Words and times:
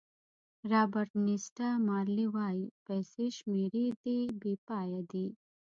رابرټ 0.71 1.09
نیسټه 1.25 1.69
مارلې 1.87 2.27
وایي 2.35 2.65
پیسې 2.87 3.25
شمېرې 3.37 3.85
دي 4.01 4.19
بې 4.41 4.53
پایه 4.67 5.01
دي. 5.11 5.27